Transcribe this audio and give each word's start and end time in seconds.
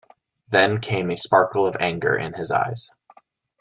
Then 0.47 0.81
came 0.81 1.11
a 1.11 1.15
sparkle 1.15 1.67
of 1.67 1.77
anger 1.79 2.15
in 2.17 2.33
his 2.33 2.49
eyes. 2.49 2.91